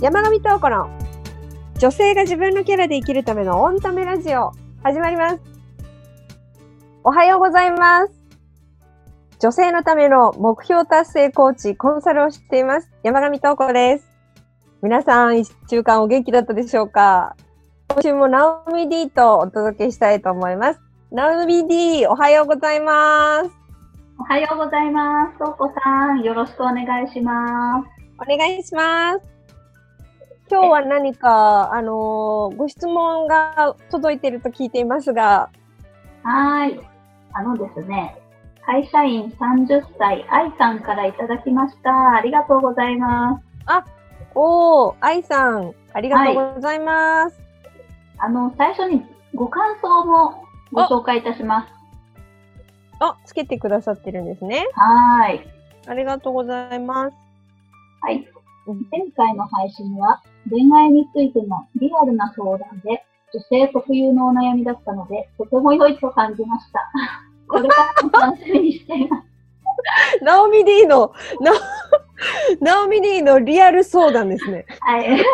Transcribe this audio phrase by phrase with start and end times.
[0.00, 0.88] 山上東子の
[1.78, 5.40] 女性が自分のキャラで生きるためのオンタメラジオ始まります。
[7.04, 8.12] おはようございます。
[9.40, 12.90] 女性のための目標達成コーチ、コンサルをしています。
[13.02, 14.08] 山上東子です。
[14.80, 17.36] 皆さん、一週間お元気だったでしょうか？
[17.88, 20.80] 今週もナオミ D とお届けしたいと思います。
[21.12, 23.50] ナオミ D、おはようございます。
[24.18, 25.38] おはようございます。
[25.38, 27.86] とうこさん、よろしくお願いします。
[28.18, 29.39] お願いします。
[30.50, 35.48] 今日は何か、あのーご質問が届いていると聞いていますが、
[36.24, 36.80] はーい。
[37.32, 38.16] あのですね、
[38.66, 42.16] 会社員30歳、愛さんからいただきました。
[42.16, 43.44] ありがとうございます。
[44.34, 47.40] おー、愛さん、ありがとうございます。
[48.18, 51.68] あの、最初にご感想もご紹介いたします。
[52.98, 54.66] あ、つけてくださってるんですね。
[54.74, 55.48] はーい。
[55.86, 57.14] ありがとうございます。
[58.00, 58.26] はい
[58.66, 58.86] うん。
[58.90, 66.90] 前回の配信は恋愛についてのリアルな相談で女性特有のお悩みだったので、とても良いと感じました。
[67.46, 69.26] これからも楽しみにしています。
[70.22, 71.52] ナオミ D の、な、
[72.60, 74.66] ナオミ D のリアル相談ですね。
[74.80, 75.24] はい。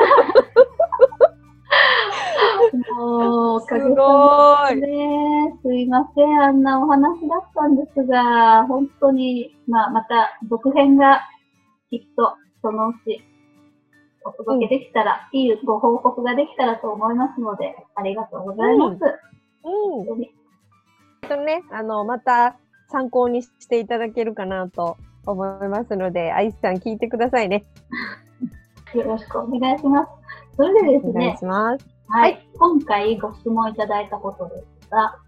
[2.98, 11.22] もう、おすごまでね、すいません、あんなお話だったんですが、本当に、まあ、また続編が
[11.90, 13.22] きっとそのうち
[14.26, 18.98] お届けできたら、いいご報告ができたらと思いますので、ありがとうございます。
[19.64, 20.04] うん。
[20.04, 20.34] 本当に
[21.22, 22.56] えっとね、あの、また
[22.88, 27.64] 参考にしていただけるかなと思いますので、愛さん聞いてくださいね。
[28.94, 30.10] よろしくお願いします。
[30.56, 31.86] それでですお願いね、します。
[32.08, 35.18] はい、今回ご質問いただいたことですが、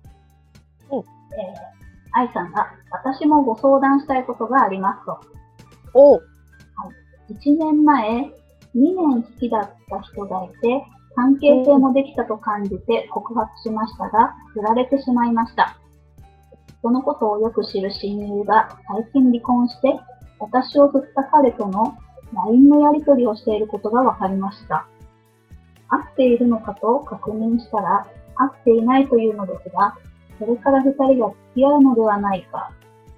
[0.91, 1.05] うんえー、
[2.13, 5.21] 愛さんが、私もご相談したいことがありますと。
[5.95, 6.23] おう。
[7.31, 8.31] 1年前、
[8.75, 10.85] 2年好きだった人がいて、
[11.15, 15.77] 関係性もできたと感じて告白しましたが、振られてしまいました。
[16.81, 19.99] そのことをよく知る親友が最近離婚して、
[20.39, 21.97] 私を振った彼との
[22.47, 24.87] LINE のやり取りをしていることが分かりました。
[25.89, 28.07] 会っているのかと確認したら、
[28.37, 29.97] 会っていないというのですが、
[30.39, 32.71] それから二人が付き合うのではないか、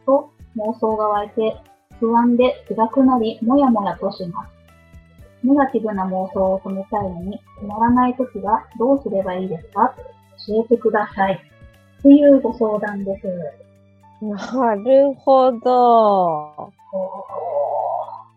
[0.07, 1.57] と妄想が湧いて
[1.99, 4.60] 不安で辛くなり、もやもやとします。
[5.43, 9.95] ネガティブな妄想を止めたいのに、止まらないときはどうすればいいですか？
[10.47, 11.35] 教えてください。
[11.35, 13.27] っていうご相談です。
[14.23, 16.73] なるほど。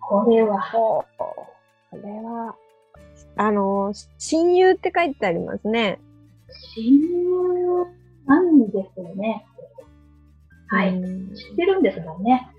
[0.01, 1.05] これは、こ
[1.93, 2.55] れは、
[3.35, 5.99] あの、親友って書いてありますね。
[6.75, 7.85] 親友
[8.25, 9.45] なんですよね。
[10.67, 10.95] はい。
[10.95, 12.49] うん知ってるんですもんね。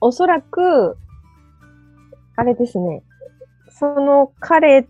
[0.00, 0.96] おそらく、
[2.36, 3.02] あれですね。
[3.78, 4.86] その彼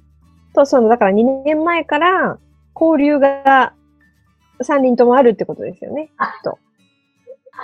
[0.55, 2.39] と、その、だから2年前から
[2.81, 3.75] 交流が
[4.61, 6.11] 3人ともあるってことですよね。
[6.17, 6.59] あきっと。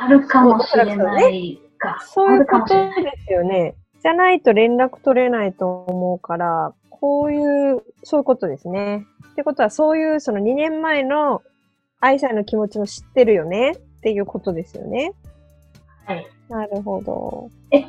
[0.00, 1.99] あるかもしれないか。
[2.03, 2.91] そういうことで
[3.27, 3.77] すよね。
[4.03, 9.06] じゃないと連絡取れないと思うから、こういう、そういうことですね。
[9.31, 11.43] ってことは、そういうその2年前の
[12.00, 15.12] 愛さんの気持ちも知ってるよねっていうことですよね。
[16.04, 16.27] はい。
[16.52, 17.50] なるほど。
[17.70, 17.84] え、2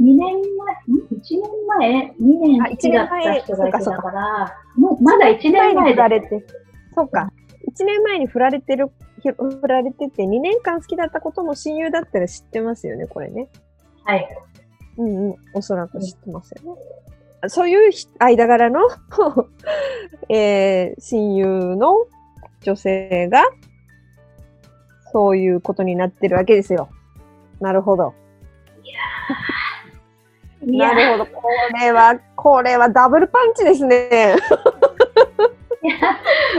[0.00, 6.44] 年前、ん ?1 年前 ?2 年あ好きだった人がいたから、もうまだ1年前振られでて。
[6.96, 7.30] そうか。
[7.70, 8.90] 1年前に振られてる、
[9.22, 13.48] ひ振られてて、2年間好きだったことも親友だったら知ってますよね、これね。
[14.02, 14.28] はい。
[14.96, 15.36] うんうん。
[15.54, 16.80] おそらく知ってますよね。
[17.48, 18.80] そういうひ間柄の、
[20.28, 21.94] えー親友の
[22.62, 23.44] 女性が、
[25.12, 26.88] そういうことになってるわけですよ。
[27.60, 28.14] なるほど。
[30.66, 31.26] いやなるほど。
[31.26, 31.48] こ
[31.80, 34.36] れは、これはダブルパンチですね。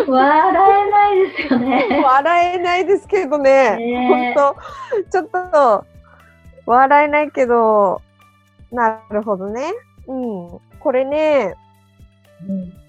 [0.07, 0.51] 笑
[0.87, 2.01] えないですよね。
[2.03, 3.75] 笑えないですけどね。
[3.77, 4.55] ね本
[5.11, 5.85] 当ちょっと、
[6.65, 8.01] 笑えないけど、
[8.71, 9.73] なるほどね。
[10.07, 10.59] うん。
[10.79, 11.55] これね、
[12.47, 12.79] うん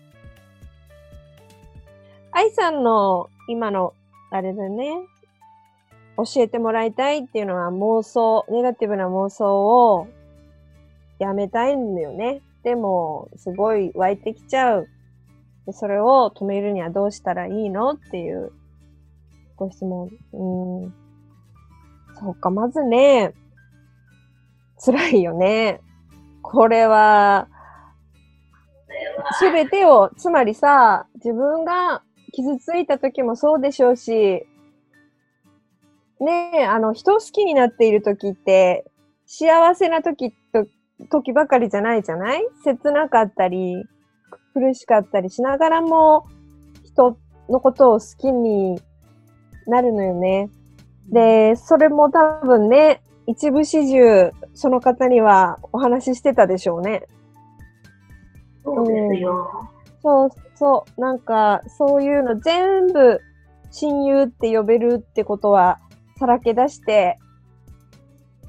[2.33, 3.93] 愛さんの今の、
[4.31, 4.93] あれだね、
[6.25, 10.09] 教えてもらいたいっていうのは妄想、ネガティブな妄想を
[11.19, 12.43] やめたいんだよね。
[12.63, 14.89] でも、すごい湧いてきちゃう。
[15.73, 17.91] それを止めるにはどうしたらいいの？
[17.91, 18.53] っていう
[19.57, 20.11] ご質問。
[20.33, 20.95] うん。
[22.19, 23.35] そうか、まずね、
[24.85, 25.81] 辛いよね。
[26.43, 27.49] これは、
[29.39, 32.03] すべてを、つまりさ、自分が
[32.33, 34.47] 傷ついた時もそうでしょうし、
[36.21, 38.85] ねえ、あの、人を好きになっている時って、
[39.27, 40.67] 幸せな時と
[41.11, 42.47] 時ばかりじゃないじゃない？
[42.65, 43.85] 切なかったり、
[44.53, 46.27] 苦しかったりしながらも、
[46.85, 47.17] 人
[47.49, 48.81] のことを好きに
[49.67, 50.51] なるのよね。
[51.09, 57.07] で、それも多分ね、一部始終、その方にはお話ししてたでしょうね。
[58.63, 59.71] そうですよ。
[60.03, 61.01] そうそう。
[61.01, 63.21] なんか、そういうの全部
[63.71, 65.79] 親友って呼べるってことは、
[66.21, 67.19] さらけ出して、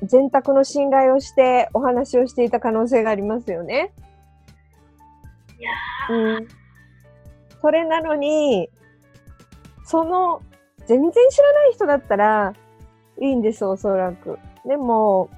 [0.03, 3.93] 全卓の信頼をしてお話をしていた可能性がありますよね。
[5.57, 5.71] いや
[6.09, 6.47] うん。
[7.61, 8.69] それなのに、
[9.85, 10.41] その、
[10.85, 12.53] 全然知らない人だったら
[13.21, 14.37] いいんです、おそらく。
[14.67, 15.29] でも、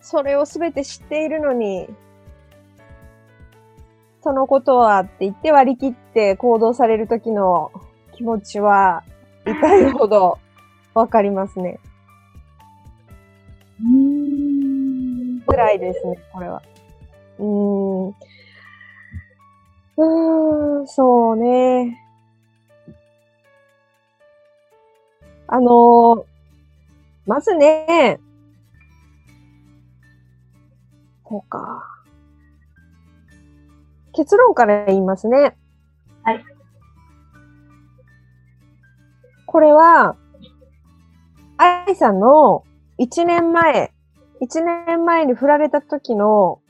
[0.00, 1.88] それをすべて知っているのに、
[4.22, 7.72] そのことはって言って割り切って行動される時の
[8.14, 9.02] 気持ちは
[9.44, 10.38] 痛いほど
[10.94, 11.78] わかりますね。
[13.80, 15.40] うーん。
[15.46, 16.62] 辛いですね、これは。
[17.38, 18.08] うーん。
[18.08, 21.98] うーん、そうね。
[25.48, 26.24] あのー
[27.24, 28.18] まずね、
[31.28, 31.88] そうか。
[34.12, 35.56] 結論から言いますね。
[36.24, 36.44] はい。
[39.46, 40.16] これは、
[41.62, 42.64] 愛さんの
[42.98, 43.92] 1年前、
[44.40, 46.60] 1年前に振られた時の、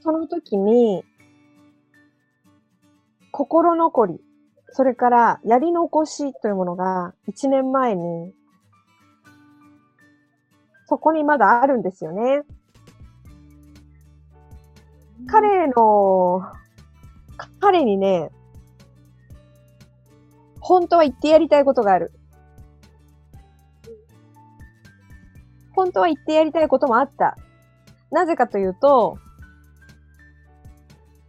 [0.00, 1.04] その時に、
[3.32, 4.20] 心残り、
[4.70, 8.32] それからやり残しというものが1年前に、
[10.86, 12.42] そこにまだあるんですよね。
[15.26, 16.40] 彼の、
[17.60, 18.30] 彼にね、
[20.58, 22.15] 本当は言ってやりたいことがある。
[25.76, 27.36] 本当は言ってやりたいこともあった。
[28.10, 29.18] なぜかというと、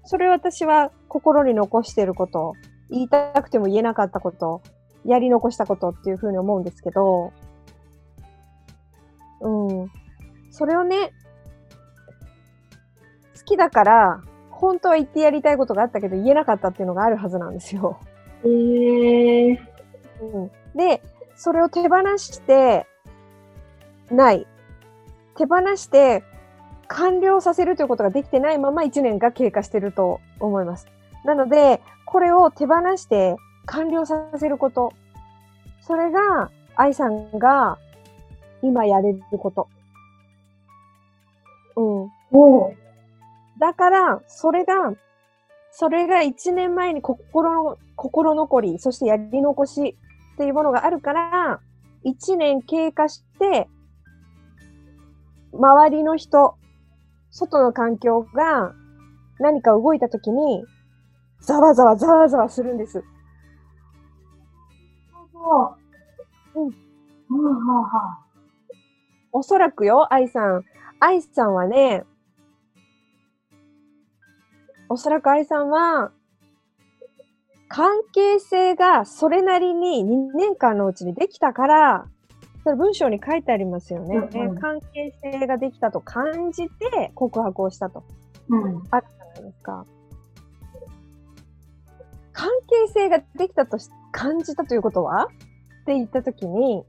[0.05, 2.53] それ私は心に残していること、
[2.89, 4.61] 言いたくても言えなかったこと、
[5.03, 7.33] やり残したことっていうふうに思うんですけど、
[9.41, 9.91] うん。
[10.49, 11.11] それをね、
[13.37, 17.99] 好きだから、本当は言ってやりたいことがあったけど言えなかったっていうのがあるはずなんですよ。
[18.43, 19.57] えー、
[20.21, 21.01] うん、で、
[21.35, 22.87] それを手放して
[24.11, 24.47] ない。
[25.35, 26.23] 手放して
[26.87, 30.87] 完了させるということができてないまま1年が経過してると思います。
[31.23, 34.93] なので、これを手放して完了させること。
[35.81, 37.77] それが愛さんが
[38.61, 39.67] 今やれること。
[41.75, 42.11] うん。
[42.31, 42.75] おう
[43.59, 44.93] だから、それが、
[45.71, 49.95] それが1年前に心の、心残り、そしてやり残し
[50.33, 51.59] っていうものがあるから、
[52.05, 53.67] 1年経過して、
[55.57, 56.55] 周りの人、
[57.31, 58.73] 外の環境が
[59.39, 60.63] 何か動いたときに、
[61.41, 63.03] ざわざわざわざわするんです。
[65.33, 65.75] そ
[66.55, 66.59] う。
[66.59, 67.65] うん。
[67.67, 68.19] はあは。
[69.31, 70.63] おそらくよ、愛さん。
[70.99, 72.05] 愛さんはね、
[74.89, 76.11] おそらく愛さんは、
[77.67, 82.07] 関係性がそれなりに2年間のうちにできたから、
[82.67, 84.17] それ文章に書いてありますよね。
[84.17, 88.03] うんうん関係性ができたと感じて告白をしたと。
[88.49, 88.83] うん。
[88.91, 89.85] あるじゃないですか。
[92.33, 95.27] 関係性ができたとし感じたということは？
[95.27, 96.83] って言ったときに、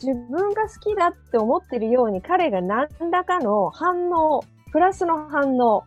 [0.00, 5.82] 自分が好きだって思ってるように彼が何らかの反応、プラスの反応、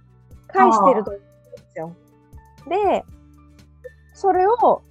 [0.48, 1.28] 返してると思うんで
[1.72, 1.96] すよ。
[2.68, 3.06] で、
[4.14, 4.82] それを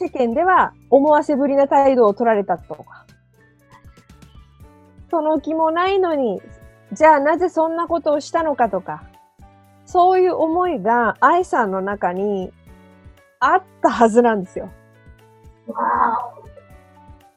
[0.00, 3.04] 世間では思わせぶりな態度を取られたとか、
[5.10, 6.40] その気もないのに、
[6.92, 9.02] じゃあなぜそんなことをしたのかとか、
[9.84, 12.50] そういう思いが愛さんの中に
[13.40, 14.70] あったはずなんですよ。
[15.66, 16.32] わ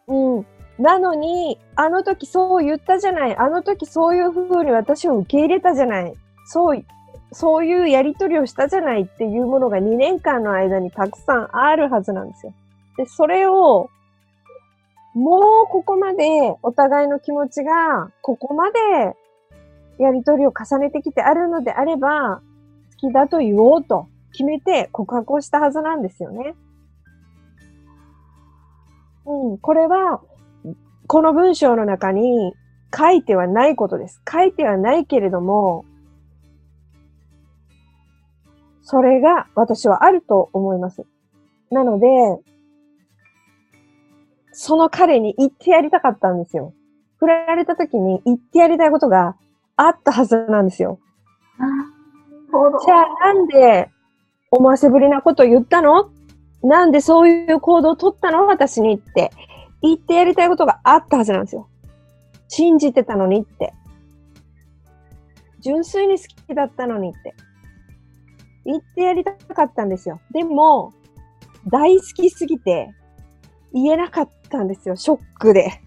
[0.07, 0.45] うん。
[0.79, 3.35] なのに、あの時そう言ったじゃない。
[3.35, 6.13] あの時そういう風に私を受け入れたじゃない。
[6.45, 6.85] そう、
[7.33, 12.53] そういうやりとりをしたじゃないっていうものが2年間の間にたくさんあるはずなんですよ。
[12.97, 13.89] で、それを、
[15.13, 16.23] もうここまで
[16.63, 18.79] お互いの気持ちが、ここまで
[19.99, 22.41] やりとりを重ねてきてあるのであれば、
[23.01, 26.55] 好きだと言おうと決めて告白をしたはずなんですよね。
[29.25, 30.21] うん、これは、
[31.07, 32.53] この文章の中に
[32.95, 34.21] 書いてはないことです。
[34.31, 35.85] 書いてはないけれども、
[38.83, 41.05] それが私はあると思います。
[41.71, 42.07] なので、
[44.51, 46.73] その彼に言ってやりたかったんですよ。
[47.17, 49.35] 振られた時に言ってやりたいことが
[49.77, 50.99] あったはずなんですよ。
[52.85, 53.89] じゃあなんで
[54.51, 56.11] 思わせぶりなこと言ったの？
[56.61, 58.45] なんでそういう行動を取ったの？
[58.45, 59.31] 私にって
[59.81, 61.67] 言ってやりたいことがあったはずなんですよ。
[62.47, 63.73] 信じてたのにって。
[65.61, 67.33] 純粋に好きだったのにって。
[68.65, 70.19] 言ってやりたかったんですよ。
[70.31, 70.93] でも、
[71.67, 72.93] 大好きすぎて
[73.73, 74.95] 言えなかったんですよ。
[74.95, 75.81] ショックで。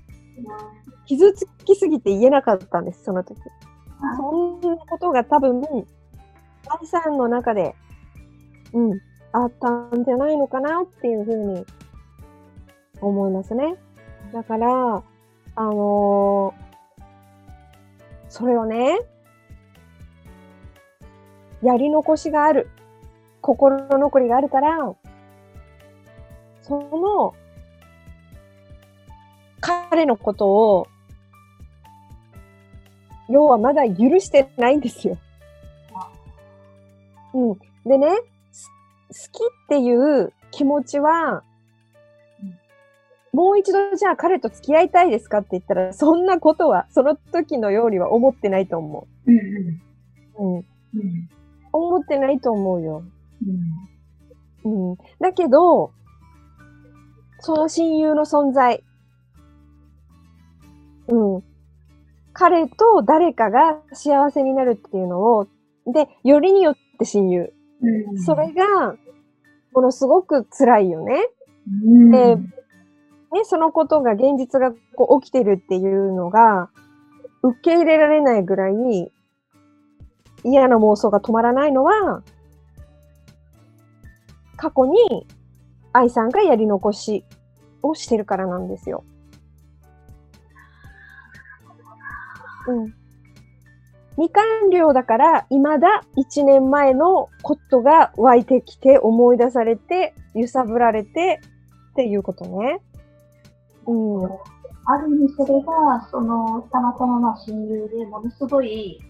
[1.07, 3.41] 傷つきすぎて言えなかったんです、その時。
[4.17, 5.63] そんなことが多分、
[6.69, 7.75] 愛さんの中で、
[8.73, 9.01] うん、
[9.33, 11.65] あったんじゃないのかなっていうふうに
[13.01, 13.77] 思いますね。
[14.33, 15.03] だから、
[15.55, 16.67] あのー
[18.29, 18.99] それをね、
[21.67, 22.69] やり残しがある、
[23.41, 24.95] 心残りがあるから、
[26.63, 27.35] その、
[29.61, 30.87] 彼のことを、
[33.29, 35.19] 要はまだ許してないんですよ。
[37.35, 37.59] うん。
[37.85, 38.17] でね、
[38.53, 38.71] す
[39.33, 41.43] 好きっていう気持ちは、
[43.33, 49.41] もう一度じゃあ彼と付き合いたいですかって言ったら、そんなことは、その時のようには思ってないと思うんう。
[50.39, 50.55] うん。
[50.55, 51.29] うんうん
[51.77, 53.03] 思ってないと思うよ。
[53.47, 53.97] うん
[54.67, 54.97] うん。
[55.21, 55.93] だけど、
[57.39, 58.83] その親友の存在。
[61.09, 61.43] うん。
[62.33, 65.47] 彼と誰かが幸せになるっていうのを、
[65.87, 67.53] で、よりによって親友。
[67.81, 68.97] うんそれが、
[69.73, 71.29] ものすごく辛いよね。
[71.85, 76.71] うんでね、そのことが現実がこう起きてるっていうのが、
[77.43, 79.13] 受け入れられないぐらい
[80.47, 82.23] 嫌な妄想が止まらないのは、
[84.57, 85.27] 過去に
[85.93, 87.25] 愛さんがやり残し
[87.83, 89.05] をしてるからなんですよ。
[92.69, 92.95] うん。
[94.17, 101.41] 未完了だから、未だ1年前のことが湧いてきて、思い出されて、揺さぶられて、
[101.93, 102.81] っていうことね。
[103.87, 104.25] うん。
[104.89, 109.01] ある意味それが、その、たまたままあ親友でものすごい、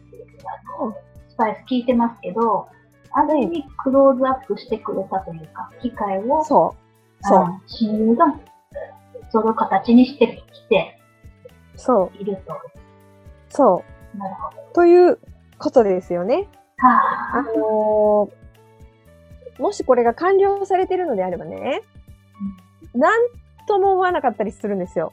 [0.80, 0.94] あの、
[1.36, 2.68] パイス聞いてますけど、
[3.12, 6.74] ある意味クローズアップしてくれたというか、機会を、そ
[7.22, 7.24] う。
[7.26, 7.38] そう。
[7.38, 8.34] あ親友が
[9.30, 10.98] その形にしてきて
[11.74, 12.22] そう。
[12.22, 12.54] いると。
[13.48, 13.82] そ
[14.16, 14.62] なるほど。
[14.62, 14.74] う。
[14.74, 15.18] という
[15.58, 16.48] ことですよね。
[16.78, 17.42] あはあ。
[17.42, 18.46] のー
[19.58, 21.80] もしこれが完了されてるのであればね、
[22.94, 23.28] なん
[23.66, 25.12] とも思わなかったりするんですよ。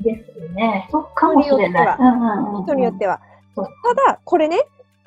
[0.00, 0.88] ですよね。
[0.90, 1.94] そうかもしれない。
[1.94, 3.20] 人うんうんうん人によっては。
[3.54, 4.58] そうただ、これね、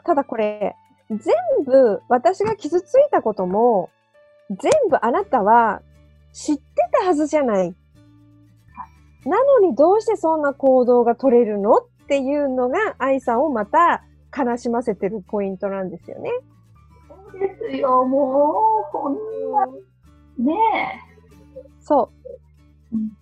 [0.04, 0.76] ただこれ、
[1.10, 1.20] 全
[1.66, 3.90] 部私が傷ついたことも、
[4.50, 5.82] 全部あなたは
[6.34, 7.76] 知ってたはずじゃない。
[9.26, 14.04] なのにどうしてそんな行動が取れるのっていうのが愛さんをまた
[14.36, 16.32] 悲しませてるポイントなんですよね。
[17.08, 18.04] そうですよ。
[18.06, 19.14] もう、こん
[19.52, 19.68] な、
[20.54, 20.56] ね
[21.80, 22.12] そ
[22.92, 22.96] う。
[22.96, 23.22] うん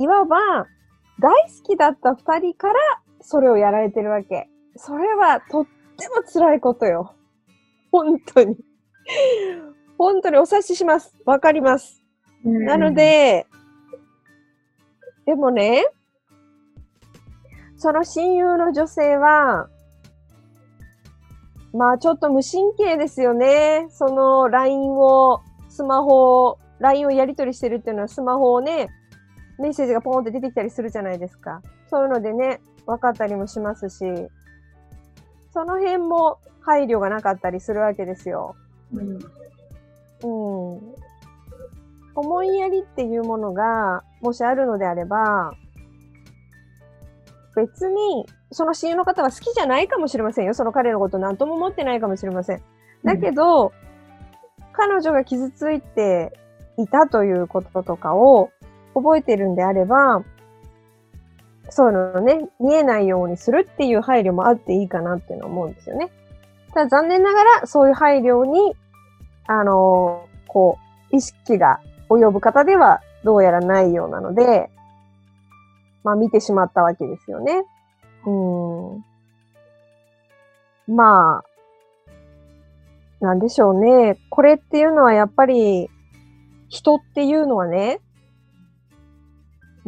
[0.00, 0.36] いわば、
[1.18, 2.74] 大好きだった二人から
[3.20, 4.48] それをやられてるわけ。
[4.76, 5.66] それはとっ
[5.98, 7.14] ても辛いことよ。
[7.90, 8.56] 本当に。
[9.98, 11.14] 本当にお察しします。
[11.26, 12.02] わかります。
[12.46, 12.48] え。
[12.48, 13.46] なの、で、
[15.26, 15.84] でもね、
[17.76, 19.68] その親友の女性は、
[21.74, 23.88] まあちょっと無神経ですよね。
[23.90, 28.88] その LINE を、スマホを、LINE をやり取りしてるっていうのはスマホをね、
[29.58, 31.60] メッセージがポンって出てきたりするじゃないですか。
[31.90, 34.04] そういうのでね、分かったりもしますし、
[35.52, 38.56] その辺も配慮がなかったりするわけですよ。
[38.92, 39.18] うん。
[40.22, 40.94] うん。
[42.14, 45.54] 思いやりっていうものが、もしあるのであれば、
[47.54, 50.54] 別に、その親友の方は好きじゃないかもしれませんよ。
[50.54, 52.62] その彼のこと何とも思ってないかもしれません。
[53.04, 53.72] だけど、
[54.72, 56.32] 彼女が傷ついて
[56.76, 58.50] いたということとかを
[58.94, 60.22] 覚えてるんであれば、
[61.70, 66.10] そういうのね、見えないようにするっていう配慮もあっていいかなっていうのは思うんですよね。
[66.74, 68.74] ただ残念ながら、そういう配慮に
[69.48, 70.78] あの、こ
[71.10, 74.70] う、意識が及ぶ方ではどうやらないようなので、
[76.04, 77.64] まあ見てしまったわけですよね。
[78.26, 78.30] う
[80.90, 80.94] ん。
[80.94, 81.42] ま
[83.20, 84.18] あ、なんでしょうね。
[84.28, 85.88] これっていうのはやっぱり、
[86.68, 88.00] 人っていうのはね、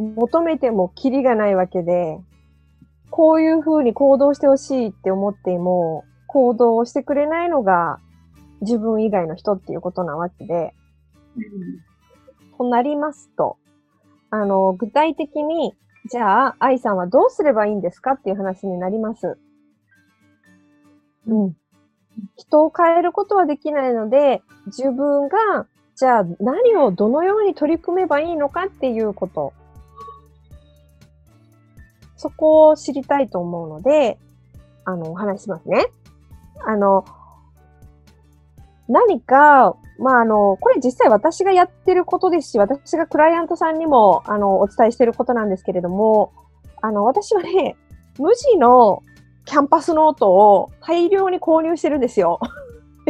[0.01, 2.19] 求めてもキリがないわけで、
[3.09, 7.99] こういう風に行動してほしいって思っても、行動をしてくれないのが
[8.61, 10.73] 自分以外の人っていうことなわけで、
[12.57, 13.57] となりますと、
[14.29, 15.75] あの、具体的に
[16.09, 19.37] じゃあ、愛さんはどうすればいいんですかっていう話になります。
[21.27, 21.55] うん。
[22.35, 29.53] 人を変えることはできないので、自分が、じゃあ何をどのように取り組めばいいのかっていうこと。
[32.21, 34.19] そこを知りたいと思うので、
[34.85, 35.87] あの、お話しますね。
[36.63, 37.03] あの、
[38.87, 46.31] 何か、まあ、あの、これ実際私がやってることですし、私がクライアントさんにも、あの、お伝えしてることなんですけれども、
[46.83, 47.75] あの、私はね、
[48.19, 49.01] 無地の
[49.45, 52.39] キャンパスノートを大量に購入してるんですよ。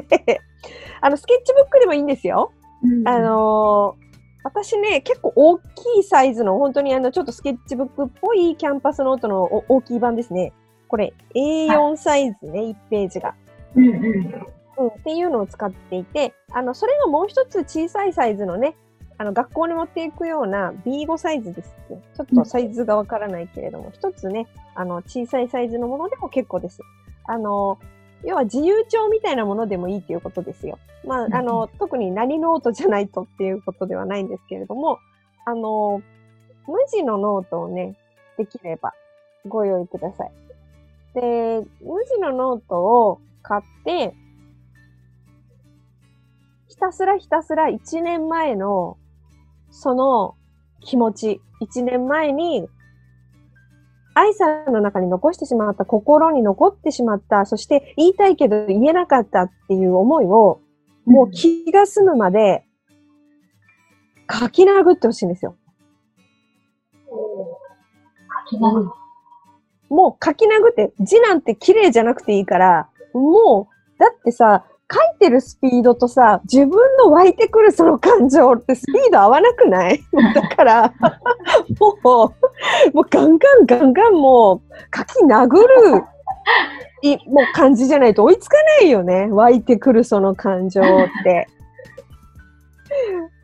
[1.01, 2.53] あの、スケッチブックでもいいんですよ。
[2.82, 4.11] うんあのー
[4.44, 5.62] 私ね、結構大き
[6.00, 10.54] いサイズの、本当にあの、ちょっとスケッチブックっぽいキャンパスノートのお大きい版ですね。
[10.88, 13.36] これ、A4 サイズね、1ページが。
[13.76, 14.46] うんうん。
[14.78, 18.76] うん、っていうのを使っていて、あの、それがもう一つ小さいサイズのね、
[19.18, 22.02] あの、学校に持っていくような B5 サイズですね。
[22.16, 26.82] ちょっとサイズがわからないけれども、一つね、あの、小さいサイズのものでも結構です。
[27.26, 27.78] あの、
[28.24, 30.78] 要は自由帳みたいなものでもいいっていうことですよ。
[31.06, 35.00] まあ、あの、特に何ノートじゃないとっていうことではないんですけれども、
[35.46, 36.01] あの、
[36.68, 37.98] 無地のノートをね、
[38.38, 38.94] できれば
[39.48, 40.32] ご用意ください。
[41.13, 41.22] で、
[41.82, 44.13] 無地のノートを買って、
[46.68, 48.98] ひたすらひたすら1年前の
[49.72, 50.36] その
[50.80, 52.68] 気持ち、1年前に
[54.13, 60.60] 愛さんの中に残してしまった、心に残ってしまった、そして言いたいけど言えなかったっていう思いを、
[61.06, 62.63] もう気が済むまで
[64.32, 65.56] 書き殴ってほしいんですよ。
[69.89, 80.01] もう書き殴って、字なんて綺麗じゃなくていいから、もう、だってさ、書いてるスピードとさ、自分の湧いてくるその感情ってスピード合わなくない？
[80.36, 80.94] だから、
[82.03, 82.41] もう、
[82.94, 84.62] もうガンガンガンガンもう
[84.96, 86.04] 書き殴る、
[87.04, 89.28] いもう感じじゃないと追いつかないよね。
[89.32, 90.86] 湧いてくるその感情っ
[91.24, 91.48] て。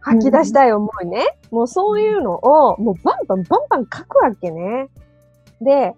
[0.01, 1.25] 吐き出したい思いね。
[1.51, 4.87] もうそういうのを、もうバンバンバンバン書くわけね。
[5.59, 5.93] で、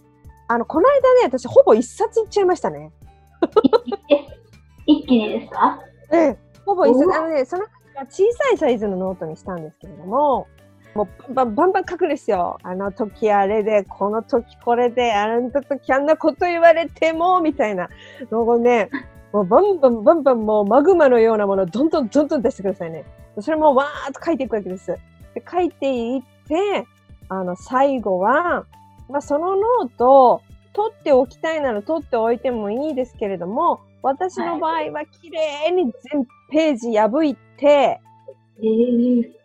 [0.48, 2.92] あの、この間ね、私ほぼ一冊いっちゃいましたね。
[4.88, 5.80] 一気にですか？
[6.12, 7.08] ええ、ほぼ一冊。
[7.08, 7.66] おあのね、その
[8.10, 10.48] 小さいサイズのノートにしたんですけれども、
[11.00, 12.58] もうバンバンバン書くんですよ。
[12.62, 17.90] あの時あれで、この時これで、あの時あんなこと言われても、みたいな
[18.30, 18.90] のをね、
[19.32, 23.06] もうバンバンバンバンもうマグマのようなものをどんどんどんどん出してくださいね。
[23.40, 24.88] それもわーっと書いていくわけです。
[25.34, 26.86] で書いていって、
[27.30, 28.66] あの、最後は、
[29.10, 30.42] まあ、そのノート、
[30.74, 38.00] 取っておきたいなら取っておいてもいいですけれども、私の場合は綺麗に全ページ破いて、
[38.62, 39.38] ええ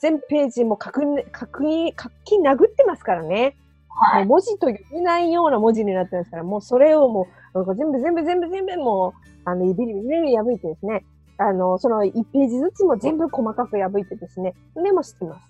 [0.00, 3.56] 全ページも書く、書き、書き殴ってますからね。
[3.88, 4.24] はい。
[4.24, 9.12] 文字と読めないような文字になってますから、もうそれをもう、全部全部全部全部もう、
[9.44, 11.04] あの、ビリビリビリ破いてですね、
[11.36, 15.46] あの、その1ページずつも全部細かく破いてですね、でも捨てます。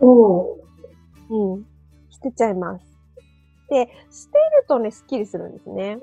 [0.00, 0.58] おお。
[1.30, 1.66] うん。
[2.10, 2.86] 捨てちゃいます。
[3.68, 5.98] で、捨てるとね、スッキリするんですね。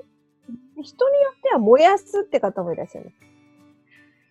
[0.76, 3.16] で人によっては燃やすって方もいらっしゃいます。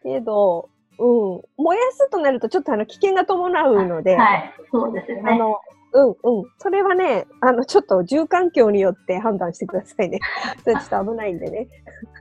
[0.03, 0.69] けど、
[1.01, 1.41] うん。
[1.57, 4.53] 燃やすとなるとちょっとあの危険が伴うので、はい。
[4.71, 5.31] そうですよね。
[5.31, 5.59] あの、
[5.93, 6.15] うんうん。
[6.59, 10.19] それはね、あの、ちょっと住環境によって判断してくださいね。
[10.63, 11.67] それちょっと危ないんでね。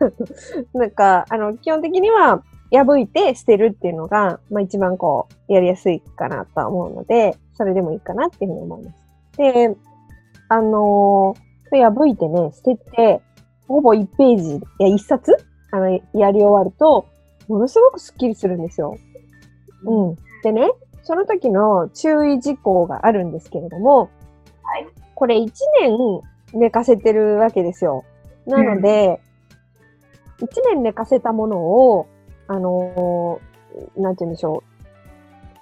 [0.75, 9.37] なんか、あの、基本的には破いて捨てるっていうのが、まあ一番こう、やりやすいかなとは思うので、それでもいいかなっていうふうに思います。
[9.37, 9.77] で、
[10.49, 13.21] あのー破いてね、捨てて、
[13.69, 15.37] ほぼ1ページ、いや、1冊？
[15.71, 17.07] あの、やり終わると、
[17.51, 18.97] ものすごくスッキリするんですよ。
[19.85, 20.17] うん。
[20.43, 20.71] でね、
[21.03, 24.11] その時の注意事項があるんですけれども、
[24.63, 24.87] はい
[25.17, 25.51] これ1
[25.83, 26.23] 年
[26.55, 28.05] 寝かせてるわけですよ。
[28.47, 29.21] なので、
[30.39, 32.07] 1年寝かせたものを、
[32.47, 34.81] あのーなんて言うんでしょう。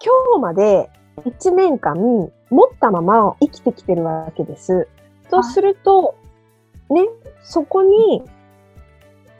[0.00, 0.88] 今日まで
[1.24, 2.30] 1年間持
[2.64, 4.88] ったまま生きてきてるわけです。
[5.30, 6.14] とすると、
[6.90, 7.06] ね、
[7.42, 8.22] そこに、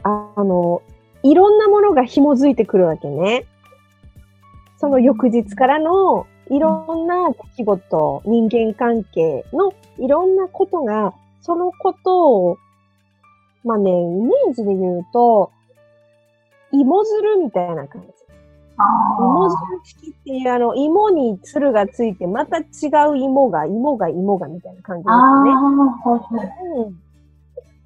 [0.03, 0.81] ああの、
[1.23, 3.45] いろんなものが紐づいてくるわけね。
[4.77, 12.57] その翌日からのいろんな出来事、人間関係のいろんなことが、そのことを、
[13.63, 15.51] まあね、イメージで言うと、
[16.71, 18.07] 芋づるみたいな感じ。
[18.77, 18.83] あ
[19.19, 19.49] 芋あ。
[19.49, 22.63] づる式っていう、あの、芋につるがついて、また違
[23.11, 26.55] う芋が、芋が芋がみたいな感じですね。
[26.77, 27.08] うん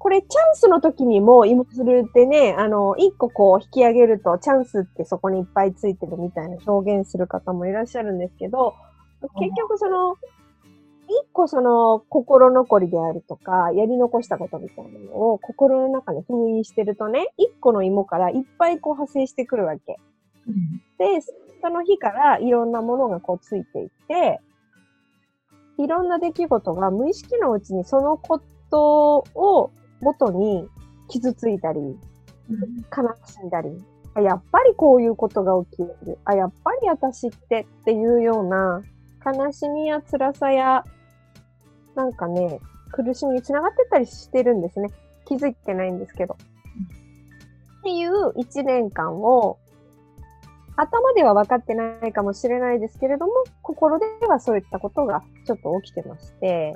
[0.04, 8.74] これチャンスの時にも芋づるってね、あの、一個こう引き上げるとチャンスってそこにいっぱいついてるみたいな表現する方もいらっしゃるんですけど、
[9.40, 10.16] 結局その、
[11.06, 19.98] 一個その心残りであるとか、やり残したことみたいなのを心の中に封印してるとね、一個の芋からいっぱいこう派生してくるわけ。
[20.46, 21.22] うんで、
[21.62, 24.42] その日からいろんなものがこうついていって、
[25.78, 29.70] いろんな出来事が無意識のうちにそのことを
[30.04, 30.68] 元に
[31.08, 31.96] 傷ついたり、うん
[32.94, 33.70] 悲しんだり、
[34.14, 36.18] あやっぱりこういうことが起きる。
[36.24, 38.82] あ、やっぱり私ってっていうような
[39.24, 40.84] 悲しみや辛さや、
[41.94, 42.60] なんかね、
[42.92, 44.90] 苦しみにつながってったりしてるんですね。
[45.26, 46.36] 気づいてないんですけど。
[47.80, 49.58] っていう一年間を、
[50.76, 56.74] 頭では分かってないかもしれないですけれども、心ではそういったことがちょっと起きてまして、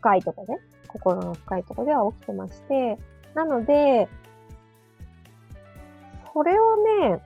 [0.00, 0.60] 深いところで、
[0.98, 2.98] 心の深いところでは起きてまして、
[3.34, 4.08] なので、
[6.32, 6.76] それを
[7.08, 7.22] ね、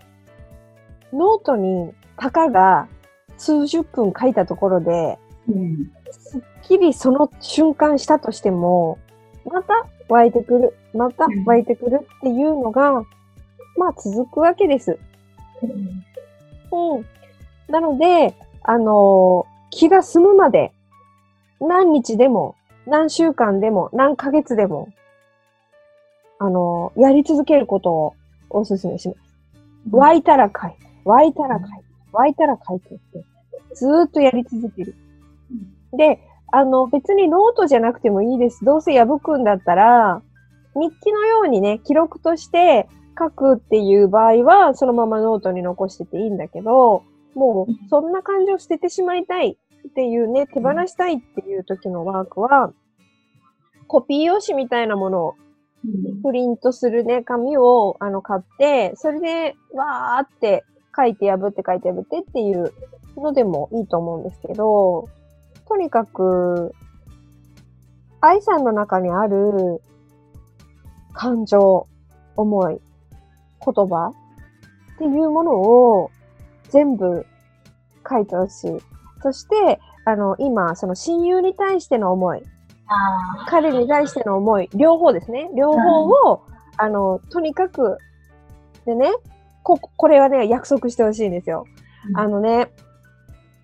[1.13, 2.89] ノートにたかが
[3.37, 8.99] 数十分書いたところで、うんすっきりその瞬間したとしても、
[9.45, 13.03] また湧いてくる、また湧いてくるっていうのが、
[13.77, 14.99] まあ続くわけです。
[15.63, 17.07] うん。
[17.69, 20.73] なので、あのー気が済むまで、
[21.61, 24.89] 何日でも、何週間でも、何ヶ月でも、
[26.39, 28.15] あのーやり続けることを
[28.49, 29.21] お勧めします。
[29.91, 33.25] 湧いたら書いて、湧いたら書いて、湧いたら書いてって、
[33.75, 34.95] ずーっとやり続ける。
[35.93, 36.21] で、
[36.53, 38.65] あの、別にノートじゃなくてもいいです。
[38.65, 40.23] どうせ破くんだったら、
[40.75, 42.89] 日記のようにね、記録として
[43.19, 47.03] 書くっていう場合は、そのままノートに残してていいんだけど、
[47.35, 49.57] もう、そんな感情を捨ててしまいたい
[49.89, 52.73] っていうね、手放したいっていう時のワークは、
[53.87, 55.35] コピー用紙みたいなものを
[55.85, 60.65] うんプリントするね、紙をあの買って、それでわーって
[60.95, 62.73] 書いて破って書いて破ってっていう
[63.17, 65.09] のでもいいと思うんですけど、
[65.67, 66.75] とにかく、
[68.21, 69.81] 愛さんの中にある
[71.15, 71.87] 感情、
[72.37, 72.81] 思い、
[73.65, 74.13] 言葉
[74.95, 76.11] っていうものを
[76.69, 77.27] 全部
[78.09, 78.71] 書いてほしい。
[79.21, 82.43] そして、あの、今、その親友に対しての思い、
[82.87, 85.51] あ彼に対しての思い、両方ですね。
[85.57, 86.43] 両方を、
[86.77, 87.99] あの、とにかく、
[88.87, 89.13] でね、
[89.63, 91.67] こ、これはね、約束してほしいんですよ。
[92.17, 92.71] ーあのね、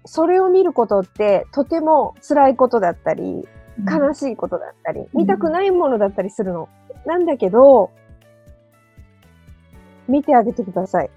[0.04, 3.46] それを見ることって、とても辛いことだったり、
[3.84, 6.68] 悲しいことだったり、見たくないものだったりするの。
[7.04, 7.90] なんだけど、
[10.08, 11.10] 見てあげてください。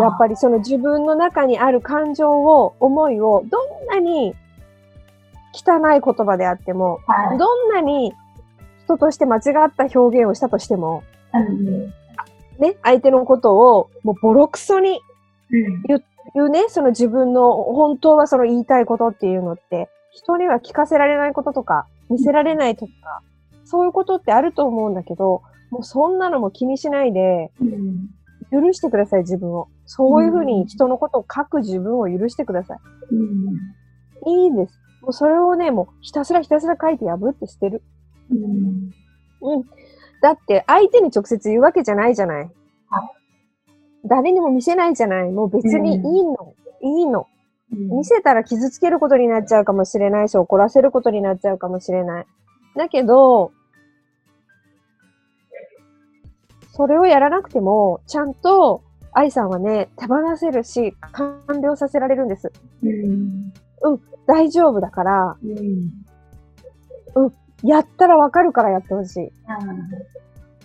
[0.00, 4.34] やっぱりその自分の中にある感情を、思いを、どんなに
[5.52, 7.38] 汚い言葉であっても、はい。
[7.38, 8.14] どんなに
[8.84, 11.86] 人として間違った表現をしたとしても、うん
[12.58, 15.00] ね、相手のことをもうボロクソに
[15.50, 15.82] うん。
[16.34, 22.92] 言うね、その自分の本当はその言いたいことっていうのって、人には聞かせられないこととか、見せられないとか、
[23.64, 28.08] そういうことってあると思うんだけど、もうそんなのも気にしないで、うん
[28.60, 29.68] 許してください、自分を。
[29.86, 32.78] そういうふうに人のことを書く自分を許してくださ
[33.10, 34.44] うんい。
[34.44, 34.78] いいです。
[35.02, 37.82] もうそれをね、もうひたすらひたすら書いて破って捨てる。
[38.30, 38.90] うん
[39.42, 39.64] うん。
[40.22, 42.50] だって相手に直接言うわけじゃないじゃない。
[42.88, 43.10] は
[44.06, 45.30] 誰にも見せないじゃない。
[45.30, 46.54] もう別にいいの。
[46.80, 47.20] いいの。
[47.20, 47.34] うん
[47.72, 52.26] 見せたら傷つけることになっちゃうかもしれないし、怒らせることになっちゃうかもしれない。
[52.76, 53.50] だけど、
[56.76, 58.82] それをやらなくても、ちゃんと
[59.12, 62.50] 愛さんはね、手放せるし、完了させられるんです。
[62.82, 63.52] うん
[64.26, 65.46] 大丈夫だから、う
[67.26, 67.32] ん
[67.62, 69.32] やったらわかるからやってほしい。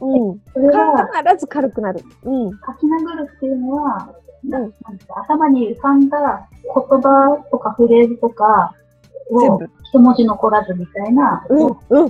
[0.01, 2.01] うん必ず軽くなる。
[2.23, 2.49] うん。
[2.49, 4.09] 書き殴るっていうのは、
[4.43, 4.73] ん
[5.27, 8.73] 頭に浮かんだ言葉とかフレーズとか
[9.29, 9.69] を全部。
[9.83, 11.67] 一文字残らずみたいな、うん。
[11.67, 12.09] うん。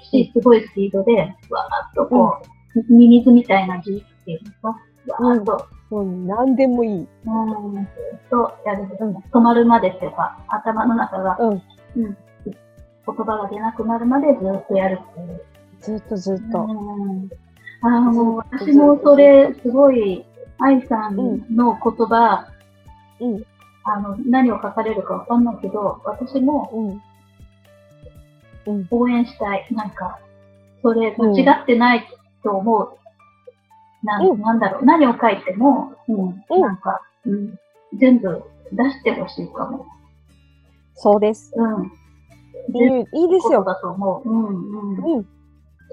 [0.00, 2.53] しすごいスピードで、わーっとこう、
[2.88, 6.26] ミミズみたいな字っていうんですか、わーっと、うん。
[6.26, 7.00] 何でもいい。
[7.00, 7.88] うーん、
[8.30, 8.88] とやるん。
[8.88, 11.62] 止まるまでっていうか、頭の中が、うん。
[11.96, 12.16] 言
[13.06, 15.40] 葉が出なくなるまでずっとやるっていう。
[15.80, 16.62] ずっとずっと。
[16.62, 17.28] うん
[17.82, 20.24] ああ、もう私もそれ、すごい、
[20.58, 21.16] 愛さん
[21.54, 22.48] の言葉、
[23.20, 23.44] うん。
[23.84, 27.00] あの、何を書かれるかわかんないけど、私も
[28.66, 28.88] うん。
[28.90, 29.66] 応援したい。
[29.72, 30.18] なんか、
[30.80, 32.06] それ間違ってない
[32.44, 32.98] と思う。
[34.04, 37.58] なんうんなんだろう、何を書いても、うん、うんなんか、うん、
[37.98, 39.86] 全部出してほしいかも。
[40.94, 41.52] そうです。
[41.56, 41.92] うん。
[42.74, 43.64] いいいいですよ。
[43.64, 44.28] ことだと思う。
[44.28, 45.16] うん、うん。
[45.16, 45.26] うん。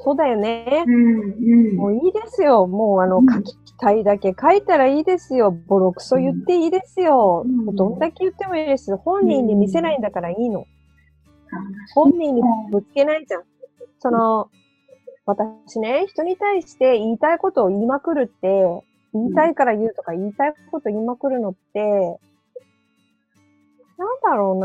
[0.03, 0.83] そうだよね。
[0.85, 1.75] うん。
[1.75, 2.67] もういいですよ。
[2.67, 5.51] もうあの、うん書きたいだけ書いたらいいですよ。
[5.51, 7.43] ボロクソ言っていいですよ。
[7.45, 8.95] うんどんだけ言ってもいいです。
[8.97, 10.65] 本人に見せないんだからいいの。
[11.93, 13.43] 本人にぶつけないじゃん。
[13.99, 14.49] その、
[15.25, 22.19] 私ね、人に対して言いたいことを言いまくるって、言いたいから言うとか言いたいこと言いまくるのって、
[23.97, 24.55] なんだろう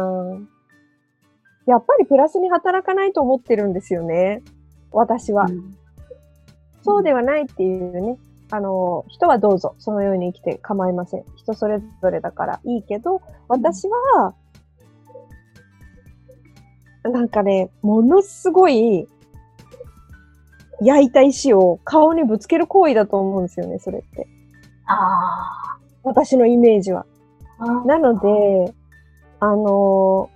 [0.40, 0.48] な。
[1.66, 4.42] やっぱりプラスに働かないと思ってるんですよね。
[4.92, 5.46] 私は。
[6.82, 8.16] そうではないっていうね。
[8.50, 11.24] あの、人はどうぞ、そのように生きて構いません。
[11.36, 14.34] 人それぞれだからいいけど、私は、
[17.02, 19.08] なんかね、ものすごい、
[20.80, 24.26] 焼いた石を顔にぶつける行為だと思うんですよね、それって。
[24.86, 27.06] あ私のイメージは。
[27.58, 27.64] あ。
[27.86, 28.74] なので、
[29.40, 30.30] あの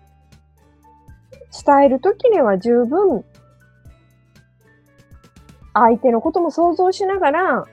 [1.65, 3.25] 伝えるときには十分、
[5.75, 7.65] 相手のことも想像しながら、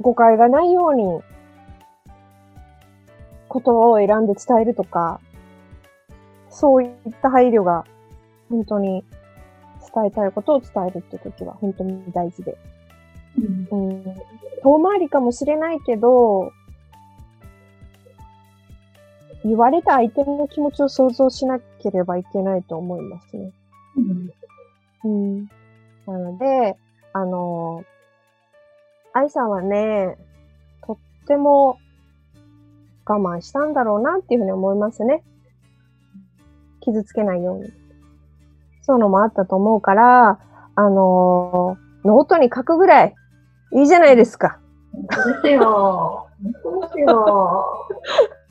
[0.00, 1.02] 誤解がないように、
[3.52, 5.20] 言葉を選んで伝えるとか、
[6.48, 7.84] そういった配慮が、
[8.48, 9.04] 本当に
[9.94, 12.56] 伝えたいことを伝えるって時は本当に大事で。
[13.38, 14.04] うんうん、
[14.62, 16.52] 遠回りかもしれないけど、
[19.44, 23.52] 言われた相手の気持ちを想像しなければいけないと思いますね。
[23.96, 24.30] うん
[25.02, 25.44] うん。
[26.06, 26.76] なので、
[27.12, 27.84] あの、
[29.12, 30.16] 愛さんはね、
[30.86, 31.78] とっても
[33.06, 35.22] 我慢したんだろうなっていうふうに思いますね。
[36.80, 37.70] 傷つけないように。
[38.90, 40.40] そういうのもあったと思うから、
[40.74, 43.14] あの、ノートに書くぐらい
[43.72, 44.58] いいじゃないですか。
[45.44, 46.26] ですよ。
[46.42, 46.50] で
[46.92, 47.86] すよ。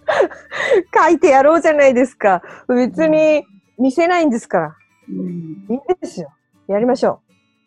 [0.96, 2.42] 書いてやろうじゃないですか。
[2.70, 3.44] 別に
[3.78, 4.76] 見せないんですから。
[5.10, 5.18] うん。
[5.18, 6.30] いいんですよ。
[6.68, 7.20] やりましょ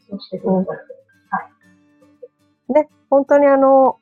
[0.09, 1.53] そうしてください。
[2.71, 2.73] う。
[2.73, 3.99] ね、本当にあの、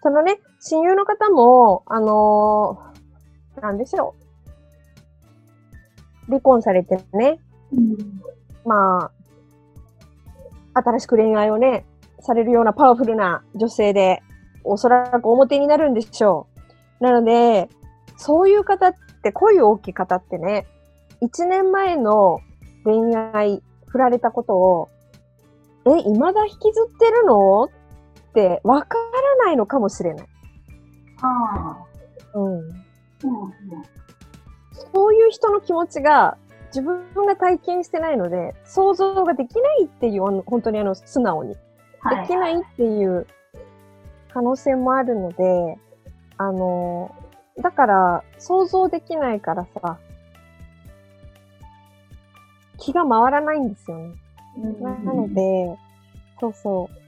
[0.00, 2.78] そのね、親友の方も、あの
[3.60, 4.29] なんでしょう。
[6.30, 7.38] 離婚されてね、
[7.72, 7.96] うん。
[8.64, 9.10] ま
[10.74, 11.84] あ、新しく恋愛をね、
[12.20, 14.22] されるようなパワフルな女性で、
[14.64, 16.46] おそらく表になるんでしょ
[17.00, 17.04] う。
[17.04, 17.68] なので、
[18.16, 20.66] そういう方って、恋大きい方ってね、
[21.22, 22.40] 1年前の
[22.84, 24.88] 恋愛、振られたことを、
[25.86, 27.64] え、未だ引きずってるの？
[27.64, 27.68] っ
[28.34, 28.96] てわか
[29.38, 30.26] らないのかもしれない。
[31.22, 31.78] あ
[32.34, 32.38] あ。
[32.38, 32.69] うん。
[35.30, 41.56] 人の気持ちが自分が体験してないので、想像ができないっていう、本当にあの、素直に。
[42.00, 43.26] はできないっていう
[44.32, 45.78] 可能性もあるので、
[46.38, 47.14] あの、
[47.60, 49.98] だから想像できないからさ、
[52.78, 54.14] 気が回らないんですよね。
[54.80, 55.78] なので、
[56.40, 57.00] そうそう。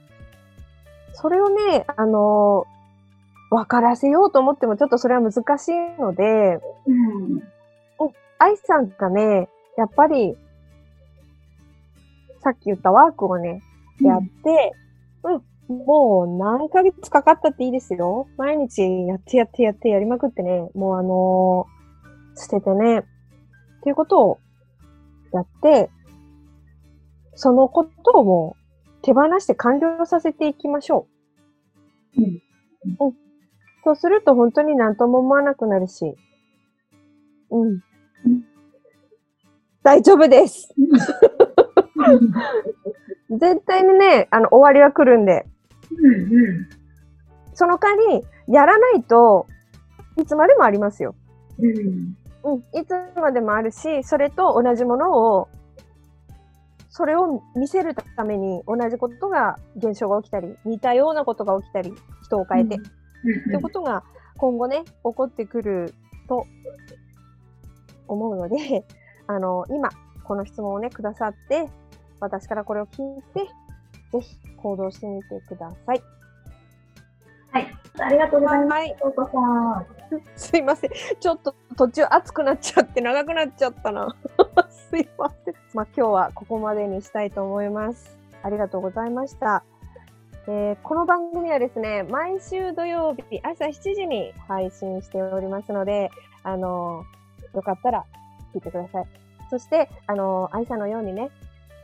[1.14, 2.66] それをね、あの、
[3.50, 7.51] 分からせようと思ってもちょっとそれは難しいので、うん。
[8.42, 10.36] 愛さんがね、やっぱり、
[12.40, 13.62] さっき言ったワークをね、
[14.00, 14.72] やって、
[15.68, 18.26] うん、もう何ヶ月かかったっていいですよ。
[18.36, 21.82] 毎日やってやってやってやりまくってね、もうあのー
[22.34, 23.02] 捨ててね、っ
[23.82, 24.40] ていうことを
[25.32, 25.90] やって、
[27.34, 31.06] そのことをもう手放して完了させていきましょ
[32.16, 32.22] う。
[32.22, 32.42] うん
[33.06, 33.14] うん。
[33.84, 36.16] そうすると本当に何とも思わなくなるし、
[37.50, 37.82] うん。
[39.84, 40.72] うん大丈夫です。
[43.30, 45.46] 絶対にね、あの、終わりは来るんで、
[45.90, 46.68] うんうん
[47.54, 49.46] その代わり、やらないと
[50.16, 51.14] いつまでもありますよ。
[51.58, 52.14] うん
[52.44, 52.58] うん。
[52.80, 55.48] いつまでもあるし、それと同じものを、
[56.88, 61.92] それを見せるために同じことが、現象が起きたり、似たようなことが起きたり、
[62.24, 64.02] 人を変えて、ってことが
[64.38, 65.94] 今後ね、起こってくる
[66.28, 66.46] と
[68.08, 68.84] 思うので、
[69.26, 69.90] あの、今、
[70.24, 71.68] この質問をね、くださって、
[72.20, 73.48] 私からこれを聞いて、
[74.12, 76.02] ぜひ行動してみてください。
[77.52, 77.78] はい。
[77.98, 78.78] ありがとうございます。
[78.78, 78.96] はい。
[80.36, 80.90] すいません。
[81.20, 84.14] ちょっと途中熱くなっちゃって長くなっちゃったな。
[84.70, 85.54] すいません。
[85.74, 88.18] まあ今日はここまでにしたいと思います。
[88.42, 89.64] ありがとうございました。
[90.46, 96.10] えーこの番組はですね、毎週土曜日朝7時に配信しておりますので、
[96.42, 98.04] あのーよかったら
[98.54, 99.06] 聞いてください。
[99.50, 101.30] そして、あのー愛さんのようにね、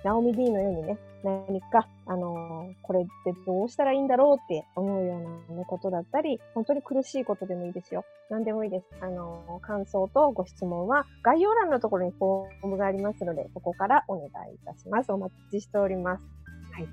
[0.04, 8.04] ナオミ D のようにね、何か、あのーこれってどうしたらいいんだろうって思うような、ね、ことだったり、本当に苦しいことでもいいですよ。
[8.30, 8.86] 何でもいいです。
[9.00, 15.12] あのー感想とご質問は概要欄のところにフォームがありますので、そこからお願いいたします。
[15.12, 16.24] お待ちしております。
[16.72, 16.88] はい。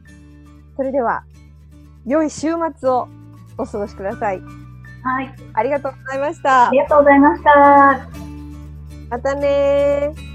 [0.76, 1.24] それでは、
[2.06, 3.08] 良い週末を
[3.58, 4.42] お過ごしください。
[5.04, 5.36] はい。
[5.54, 6.80] ありがとうございましたあり。
[6.80, 8.25] がとうございました。
[9.10, 10.35] またねー。